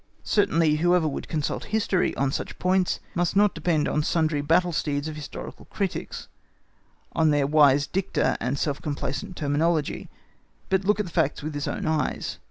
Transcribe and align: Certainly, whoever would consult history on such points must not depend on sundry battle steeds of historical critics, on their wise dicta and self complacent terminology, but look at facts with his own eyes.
Certainly, 0.23 0.77
whoever 0.77 1.07
would 1.07 1.27
consult 1.27 1.65
history 1.65 2.15
on 2.17 2.31
such 2.31 2.57
points 2.57 2.99
must 3.13 3.35
not 3.35 3.53
depend 3.53 3.87
on 3.87 4.01
sundry 4.01 4.41
battle 4.41 4.71
steeds 4.71 5.07
of 5.07 5.15
historical 5.15 5.65
critics, 5.65 6.27
on 7.13 7.29
their 7.29 7.45
wise 7.45 7.85
dicta 7.85 8.35
and 8.39 8.57
self 8.57 8.81
complacent 8.81 9.35
terminology, 9.35 10.09
but 10.69 10.85
look 10.85 10.99
at 10.99 11.07
facts 11.11 11.43
with 11.43 11.53
his 11.53 11.67
own 11.67 11.85
eyes. 11.85 12.39